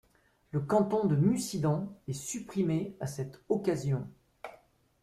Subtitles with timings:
[0.49, 4.07] Le canton de Mussidan est supprimé à cette occasion.